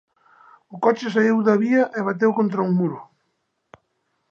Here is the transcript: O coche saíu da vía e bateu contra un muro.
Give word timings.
O 0.73 0.75
coche 0.83 1.13
saíu 1.15 1.37
da 1.47 1.55
vía 1.63 1.83
e 1.97 1.99
bateu 2.07 2.31
contra 2.39 2.63
un 2.67 2.71
muro. 2.79 2.99